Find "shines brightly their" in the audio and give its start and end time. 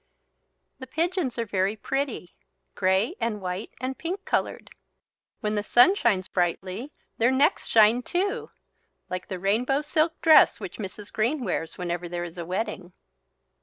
5.93-7.29